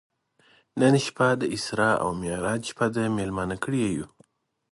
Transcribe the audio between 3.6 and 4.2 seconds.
کړي یو.